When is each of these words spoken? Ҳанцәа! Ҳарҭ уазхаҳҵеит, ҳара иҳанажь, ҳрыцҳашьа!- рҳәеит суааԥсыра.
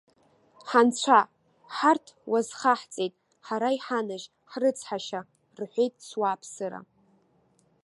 Ҳанцәа! 0.69 1.19
Ҳарҭ 1.75 2.07
уазхаҳҵеит, 2.31 3.13
ҳара 3.45 3.69
иҳанажь, 3.77 4.27
ҳрыцҳашьа!- 4.51 5.27
рҳәеит 5.59 5.95
суааԥсыра. 6.07 6.79